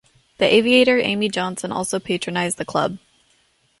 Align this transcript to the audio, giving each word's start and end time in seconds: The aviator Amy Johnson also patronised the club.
The 0.39 0.51
aviator 0.51 0.97
Amy 0.97 1.29
Johnson 1.29 1.71
also 1.71 1.99
patronised 1.99 2.57
the 2.57 2.65
club. 2.65 2.97